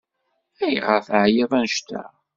[0.65, 2.03] Ayɣer teɛyiḍ annect-a?